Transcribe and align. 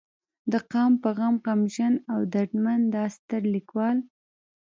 د 0.51 0.53
قام 0.71 0.91
پۀ 1.01 1.09
غم 1.17 1.35
غمژن 1.45 1.93
او 2.11 2.19
درمند 2.33 2.83
دا 2.93 3.05
ستر 3.15 3.41
ليکوال 3.53 3.97